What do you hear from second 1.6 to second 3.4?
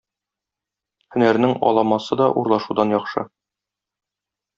аламасы да урлашудан яхшы.